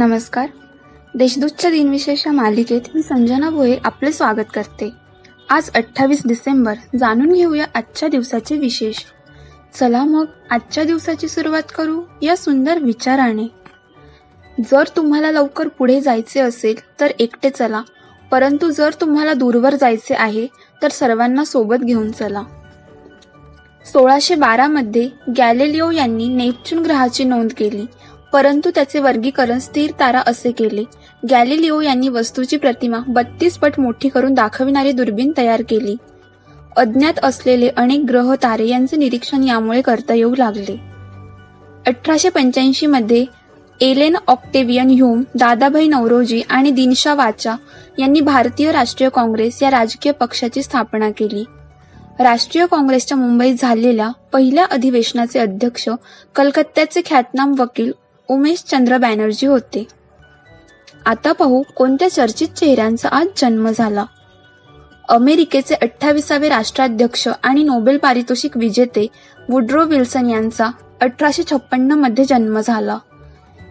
नमस्कार. 0.00 0.48
देशदूतच्या 1.14 1.70
दिनविशेष 1.70 2.26
या 2.26 2.32
मालिकेत 2.32 2.80
मी 2.94 3.02
संजना 3.02 3.50
भोये 3.50 3.78
आपले 3.84 4.12
स्वागत 4.12 4.44
करते. 4.54 4.90
आज 5.50 5.70
अठ्ठावीस 5.74 6.22
डिसेंबर 6.26 6.74
जाणून 6.98 7.32
घेऊया 7.32 7.66
आजच्या 7.74 8.08
दिवसाचे 8.08 8.56
विशेष. 8.56 8.96
चला 9.74 10.04
मग 10.04 10.24
आजच्या 10.50 10.84
दिवसाची 10.84 11.28
सुरुवात 11.28 11.62
करू 11.76 12.02
या 12.22 12.36
सुंदर 12.36 12.78
विचाराने. 12.78 13.44
जर 14.60 14.84
तुम्हाला 14.96 15.30
लवकर 15.30 15.68
पुढे 15.68 16.00
जायचे 16.00 16.40
असेल 16.40 16.76
तर 17.00 17.12
एकटे 17.18 17.50
चला. 17.50 17.82
परंतु 18.30 18.70
जर 18.70 18.90
तुम्हाला 19.00 19.32
दूरवर 19.32 19.74
जायचे 19.74 20.14
आहे 20.14 20.46
तर 20.82 20.88
सर्वांना 20.88 21.44
सोबत 21.44 21.76
घेऊन 21.76 22.10
चला. 22.10 22.42
सोळाशे 23.92 24.34
बारामध्ये 24.34 25.08
गॅलेलिओ 25.36 25.90
यांनी 25.90 26.28
नेपच्यून 26.28 26.82
ग्रहाची 26.82 27.24
नोंद 27.24 27.50
केली. 27.56 27.86
परंतु 28.32 28.70
त्याचे 28.74 28.98
वर्गीकरण 28.98 29.58
स्थिर 29.58 29.90
तारा 30.00 30.22
असे 30.26 30.50
केले. 30.50 30.84
गॅलिलिओ 31.30 31.80
यांनी 31.80 32.08
वस्तूची 32.08 32.56
प्रतिमा 32.56 32.98
बत्तीस 33.08 33.58
पट 33.58 33.80
मोठी 33.80 34.08
करून 34.08 34.34
दाखविणारी 34.34 34.92
दुर्बीण 34.92 35.32
तयार 35.36 35.62
केली. 35.68 35.96
अज्ञात 36.76 37.12
असलेले 37.22 37.68
अनेक 37.68 38.04
ग्रह 38.08 38.34
तारे 38.34 38.68
यांचे 38.68 38.96
निरीक्षण 38.96 39.44
यामुळे 39.44 39.80
करता 39.80 40.14
येऊ 40.14 40.34
लागले. 40.38 40.76
अठराशे 41.86 42.28
पंच्याऐंशी 42.28 42.86
मध्ये 42.86 43.26
Allan 43.80 44.16
Octavian 44.26 44.90
Hume 44.90 45.22
Dadabhai 45.34 45.88
Naoroji 45.88 46.42
आणि 46.48 46.70
दिनशा 46.70 47.14
वाचा 47.14 47.56
यांनी 47.98 48.20
भारतीय 48.20 48.72
राष्ट्रीय 48.72 49.10
काँग्रेस 49.10 49.62
या 49.62 49.70
राजकीय 49.70 50.12
पक्षाची 50.12 50.62
स्थापना 50.62 51.10
केली. 51.10 51.44
राष्ट्रीय 52.20 52.66
काँग्रेसच्या 52.66 53.18
मुंबईत 53.18 53.54
झालेल्या 53.58 54.10
पहिल्या 54.32 54.64
अधिवेशनाचे 54.64 55.38
अध्यक्ष 55.38 55.88
कलकत्त्याचे 56.34 57.00
ख्यातनाम 57.06 57.54
वकील 57.58 57.92
उमेश 58.30 58.62
चंद्र 58.62 58.96
बॅनर्जी 58.96 59.46
होते. 59.46 59.86
आता 61.06 61.32
पाहू 61.32 61.62
कोणत्या 61.76 62.10
चर्चित 62.10 62.48
चेहऱ्यांचा 62.48 63.08
आज 63.08 63.26
जन्म 63.36 63.70
झाला. 63.70 64.04
अमेरिकेचे 65.08 65.74
अठ्ठावीसावे 65.74 66.48
राष्ट्राध्यक्ष 66.48 67.28
आणि 67.42 67.62
नोबेल 67.62 67.98
पारितोषिक 67.98 68.56
विजेते 68.56 69.06
वुड्रो 69.48 69.84
विल्सन 69.84 70.30
यांचा 70.30 70.70
अठराशे 71.00 71.42
छप्पन्नमध्ये 71.42 72.24
जन्म 72.24 72.60
झाला. 72.60 72.98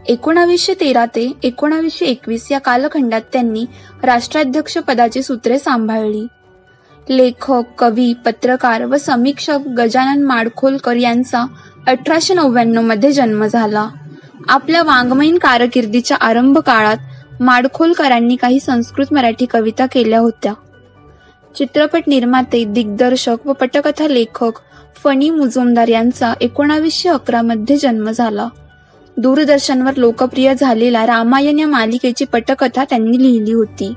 एकोणावीसशे 0.07 0.73
तेरा 0.73 1.05
ते 1.05 1.31
एकोणावीसशे 1.43 2.05
एकवीस 2.05 2.51
या 2.51 2.59
कालखंडात 2.59 3.21
त्यांनी 3.33 3.65
राष्ट्राध्यक्ष 4.03 4.77
पदाची 4.77 5.23
सूत्रे 5.23 5.59
सांभाळली. 5.59 6.27
लेखक 7.09 7.63
कवी 7.77 8.13
पत्रकार 8.13 8.83
व 8.83 8.97
समीक्षक 8.97 9.59
गजानन 9.77 10.23
माडखोलकर 10.23 10.95
यांचा 10.95 11.45
अठराशे 11.87 12.33
नव्याण्णवमध्ये 12.33 13.11
जन्म 13.11 13.45
झाला. 13.45 13.89
आपल्या 14.47 14.83
वाङ्मयीन 14.83 15.37
कारकिर्दीच्या 15.37 16.17
आरंभ 16.17 16.57
काळात 16.57 16.97
माडखोलकरांनी 17.41 18.35
काही 18.35 18.59
संस्कृत 18.59 19.05
मराठी 19.11 19.45
कविता 19.45 19.85
केल्या 19.85 20.19
होत्या. 20.19 20.53
चित्रपट 21.55 22.03
निर्माते 22.07 22.63
दिग्दर्शक 22.63 23.35
व 23.45 23.53
पटकथा 23.53 24.07
लेखक 24.07 24.51
फणी 25.03 25.29
मुजुमदार 25.29 25.87
यांचा 25.87 26.33
एकोणावीसशे 26.41 27.09
अकरा 27.09 27.41
मध्ये 27.41 27.77
जन्म 27.77 28.11
झाला. 28.11 28.47
दूरदर्शनवर 29.17 29.95
लोकप्रिय 29.95 30.53
झालेला 30.59 31.07
रामायण 31.07 31.59
या 31.59 31.67
मालिकेची 31.67 32.25
पटकथा 32.25 32.83
त्यांनी 32.83 33.23
लिहिली 33.23 33.51
होती. 33.51 33.93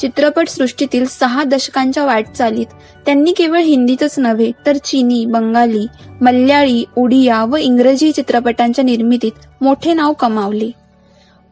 चित्रपटसृष्टीतील 0.00 1.06
सहा 1.06 1.44
दशकांच्या 1.44 2.04
वाटचालीत 2.04 2.66
त्यांनी 3.06 3.32
केवळ 3.32 3.58
हिंदीतच 3.58 4.18
नव्हे 4.18 4.52
तर 4.66 4.76
चीनी 4.76 5.24
बंगाली 5.26 5.86
मल्याळी 6.20 6.84
उडिया 6.96 7.44
व 7.44 7.56
इंग्रजी 7.56 8.12
चित्रपटांच्या 8.12 8.84
निर्मितीत 8.84 9.32
मोठे 9.60 9.92
नाव 9.92 10.12
कमावले. 10.12 10.70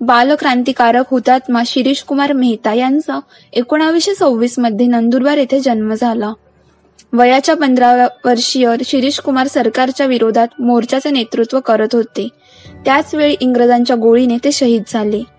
बालक्रांतिकारक 0.00 1.04
हुतात्मा 1.10 1.62
शिरीष 1.66 2.03
कुमार 2.03 2.33
मेहता 2.33 2.75
यांचा 2.75 3.21
एकोणावीसशे 3.53 4.15
सव्वीसमध्ये 4.15 4.87
नंदुरबार 4.87 5.37
येथे 5.37 5.60
जन्म 5.60 5.94
झाला. 5.94 6.33
वयाच्या 7.12 7.56
पंधरा 7.56 8.06
वर्षीय 8.25 8.75
शिरीष 8.84 9.21
कुमार 9.21 9.47
सरकारच्या 9.47 10.06
विरोधात 10.06 10.49
मोर्चाचे 10.59 11.10
नेतृत्व 11.10 11.60
करत 11.60 11.88
होते. 11.93 12.28
त्याच 12.84 13.15
वेळी 13.15 13.37
इंग्रजांच्या 13.41 13.97
गोळीने 13.97 14.37
ते 14.44 14.53
शहीद 14.53 14.83
झाले. 14.88 15.34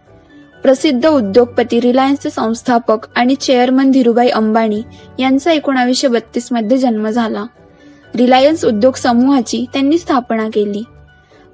प्रसिद्ध 0.65 1.05
उद्योगपती 1.05 1.81
रिलायन्सचे 1.81 2.29
संस्थापक 2.29 2.97
आणि 3.15 3.35
चेअरमन 3.35 3.91
धीरूभाई 3.91 4.27
अंबानी 4.27 4.81
यांचा 5.19 5.51
एकोणावीसशे 5.51 6.07
बत्तीसमध्ये 6.07 6.77
जन्म 6.77 7.09
झाला. 7.09 7.43
रिलायन्स 8.15 8.65
उद्योग 8.65 8.93
समूहाची 8.93 9.65
त्यांनी 9.73 9.97
स्थापना 9.97 10.47
केली. 10.53 10.83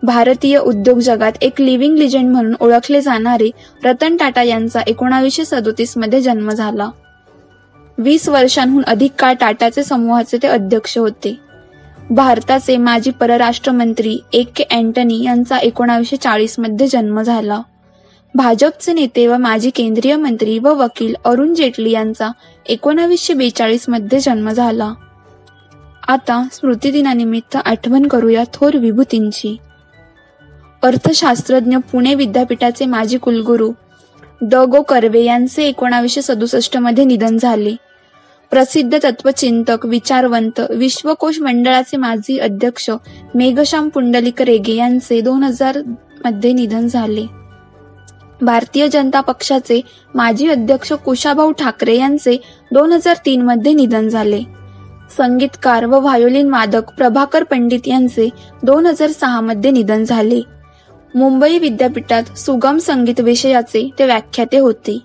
भारतीय 0.04 0.58
उद्योग 0.58 1.00
जगात 1.00 1.32
एक 1.42 1.62
लिव्हिंग 1.62 1.98
लिजेंड 1.98 2.32
म्हणून 2.32 2.54
ओळखले 2.60 3.02
जाणारे 3.02 3.50
रतन 3.84 4.18
टाटा 4.18 4.44
यांचा 4.44 4.80
एकोणावीसशे 4.88 5.46
सदोतीसमध्ये 5.46 6.22
जन्म 6.22 6.52
झाला. 6.52 6.90
वीस 7.98 8.30
वर्षांहून 8.30 8.84
अधिक 8.88 9.12
काळ 9.20 9.34
टाटाचे 9.34 9.84
समूहाचे 9.84 10.38
ते 10.44 10.48
अध्यक्ष 10.48 10.98
होते. 10.98 11.40
भारताचे 12.10 12.78
माजी 12.78 13.12
परराष्ट्र 13.12 13.72
मंत्री 13.72 14.20
ए 14.34 14.44
के 14.44 14.64
अँटनी 14.64 15.24
यांचा 15.24 15.58
एकोणावीसशे 15.58 16.16
चाळीसमध्ये 16.16 16.88
जन्म 16.88 17.22
झाला. 17.22 17.62
भाजपचे 18.36 18.94
नेते 18.94 19.28
व 19.28 19.38
माजी 19.38 19.70
केंद्रीय 19.70 20.16
मंत्री 20.16 20.60
व 20.60 20.74
वकील 20.74 21.16
अरुण 21.26 21.54
जेटली 21.54 21.92
यांचा 21.92 22.30
एकोणावीसशे 22.66 23.34
बेचाळीसमध्ये 23.34 24.20
जन्म 24.20 24.50
झाला. 24.50 24.94
आता 26.08 26.48
स्मृतिदिनानिमित्त 26.52 27.58
आठवण 27.66 28.08
करूया 28.08 28.44
थोर 28.54 28.76
विभूतींची. 28.76 29.58
अर्थशास्त्रज्ञ 30.84 31.78
पुणे 31.78 32.14
विद्यापीठाचे 32.16 32.86
माजी 32.86 33.18
कुलगुरू 33.18 33.72
द 34.42 34.56
गो 34.56 34.82
कर्वे 34.82 35.24
यांचे 35.24 35.64
एकोणावीसशे 35.64 36.22
सदुसष्टमध्ये 36.22 37.04
निधन 37.04 37.38
झाले. 37.38 37.76
प्रसिद्ध 38.52 38.98
तत्वचिंतक 39.04 39.86
विचारवंत 39.86 40.62
विश्वकोश 40.70 41.40
मंडळाचे 41.40 41.98
माजी 41.98 42.38
अध्यक्ष 42.40 42.90
मेघश्याम 43.36 43.90
पुंडलिक 43.90 44.42
रेगे 44.42 44.74
यांचे 44.74 45.22
दोन 45.22 45.44
हजारमध्ये 45.44 46.54
निधन 46.54 46.88
झाले. 46.88 47.41
भारतीय 48.42 48.88
जनता 48.88 49.22
पक्षाचे 49.22 49.82
माजी 50.16 50.48
अध्यक्ष 50.48 50.94
कुशाभाऊ 50.94 51.52
ठाकरे 51.52 51.98
यांचे 51.98 52.38
दोन 52.74 52.92
हजार 52.92 53.16
तीन 53.26 53.42
मध्ये 53.42 53.74
निधन 53.74 54.08
झाले. 54.08 54.42
संगीतकार 55.18 55.86
व 55.86 56.00
व्हायोलिन 56.00 56.50
वादक 56.50 56.92
प्रभाकर 56.98 57.44
पंडित 57.44 57.80
यांचे 57.88 58.30
दोन 58.64 58.86
हजार 58.86 59.10
सहा 59.10 59.42
मध्ये 59.42 59.72
निधन 59.72 60.04
झाले. 60.04 60.42
मुंबई 61.16 61.58
विद्यापीठात 61.58 62.38
सुगम 62.38 62.78
संगीत 62.78 63.20
विषयाचे 63.20 63.90
ते 64.00 64.06
व्याख्याते 64.06 64.58
होते. 64.60 65.00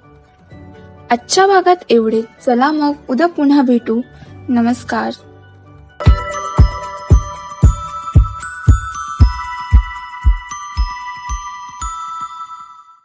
आजच्या 1.11 1.47
भागात 1.47 1.77
एवढे. 1.91 2.23
चला 2.47 2.71
मग 2.71 2.93
उद्या 3.11 3.27
पुन्हा 3.27 3.63
भेटू. 3.63 4.01
नमस्कार. 4.49 5.11